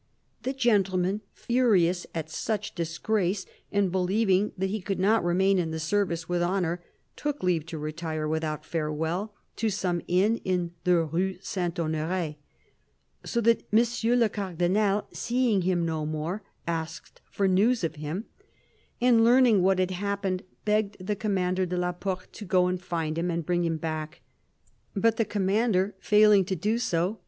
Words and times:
"The 0.41 0.53
gentleman, 0.53 1.21
furious 1.31 2.07
at 2.15 2.27
such 2.27 2.73
disgrace, 2.73 3.45
and 3.71 3.91
believing 3.91 4.51
that 4.57 4.71
he 4.71 4.81
could 4.81 4.99
not 4.99 5.23
remain 5.23 5.59
in 5.59 5.69
the 5.69 5.79
service 5.79 6.27
with 6.27 6.41
honour, 6.41 6.83
took 7.15 7.43
leave 7.43 7.67
to 7.67 7.77
retire, 7.77 8.27
without 8.27 8.65
farewell, 8.65 9.35
to 9.57 9.69
some 9.69 10.01
inn 10.07 10.37
in 10.43 10.71
the 10.85 11.03
Rue 11.05 11.37
St. 11.39 11.79
Honore. 11.79 12.33
So 13.23 13.41
that 13.41 13.67
M. 13.71 14.19
le 14.19 14.27
Cardinal, 14.27 15.05
seeing 15.13 15.61
him 15.61 15.85
no 15.85 16.07
more, 16.07 16.41
asked 16.65 17.21
for 17.29 17.47
news 17.47 17.83
of 17.83 17.97
him; 17.97 18.25
and 18.99 19.23
learning 19.23 19.61
what 19.61 19.77
had 19.77 19.91
happened, 19.91 20.41
begged 20.65 20.97
the 20.99 21.15
Commander 21.15 21.67
de 21.67 21.77
la 21.77 21.91
Porte 21.91 22.33
to 22.33 22.43
go 22.43 22.65
and 22.65 22.81
find 22.81 23.19
him 23.19 23.29
and 23.29 23.45
bring 23.45 23.63
him 23.63 23.77
back. 23.77 24.21
But 24.95 25.17
the 25.17 25.25
Commander 25.25 25.93
failing 25.99 26.43
to 26.45 26.55
do 26.55 26.79
so. 26.79 27.19